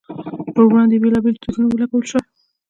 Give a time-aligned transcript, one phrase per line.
[0.53, 2.23] پر وړاندې یې بېلابېل تورونه ولګول شول.